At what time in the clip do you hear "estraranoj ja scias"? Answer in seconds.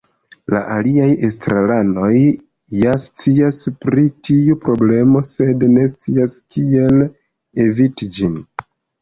1.27-3.59